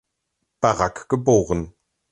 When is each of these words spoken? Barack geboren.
Barack 0.61 1.05
geboren. 1.09 1.75